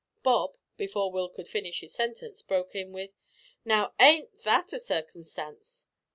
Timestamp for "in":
2.73-2.91